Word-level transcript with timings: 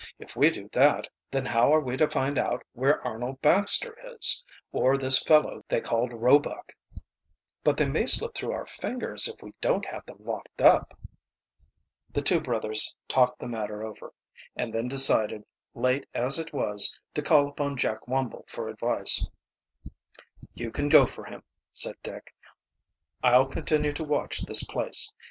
"If 0.17 0.35
we 0.35 0.49
do 0.49 0.67
that 0.69 1.09
then 1.29 1.45
how 1.45 1.71
are 1.71 1.79
we 1.79 1.95
to 1.97 2.09
find 2.09 2.39
out 2.39 2.63
where 2.73 3.03
Arnold 3.05 3.39
Baxter 3.43 3.95
is, 4.15 4.43
or 4.71 4.97
this 4.97 5.21
fellow 5.21 5.63
they 5.69 5.79
called 5.79 6.11
Roebuck?" 6.11 6.71
"But 7.63 7.77
they 7.77 7.85
may 7.85 8.07
slip 8.07 8.33
through 8.33 8.51
our 8.53 8.65
fingers 8.65 9.27
if 9.27 9.39
we 9.43 9.53
don't 9.61 9.85
have 9.85 10.03
them 10.07 10.17
locked 10.21 10.59
up." 10.59 10.97
The 12.13 12.23
two 12.23 12.39
brothers 12.39 12.95
talked 13.07 13.37
the 13.37 13.47
matter 13.47 13.83
ever, 13.85 14.11
and 14.55 14.73
then 14.73 14.87
decided, 14.87 15.45
late 15.75 16.07
as 16.15 16.39
it 16.39 16.51
was, 16.51 16.99
to 17.13 17.21
call 17.21 17.47
upon 17.49 17.77
Jack 17.77 18.07
Wumble 18.07 18.45
for 18.49 18.69
advice. 18.69 19.27
"You 20.55 20.71
can 20.71 20.89
go 20.89 21.05
for 21.05 21.25
him," 21.25 21.43
said 21.73 21.93
Dick. 22.01 22.33
"I'll 23.21 23.45
continue 23.45 23.91
to 23.93 24.03
watch 24.03 24.41
this 24.47 24.63
place. 24.63 25.11